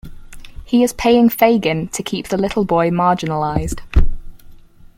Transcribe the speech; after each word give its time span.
He 0.65 0.81
is 0.81 0.93
paying 0.93 1.29
Fagin 1.29 1.87
to 1.89 2.01
keep 2.01 2.29
the 2.29 2.37
little 2.39 2.65
boy 2.65 2.89
marginalised. 2.89 3.81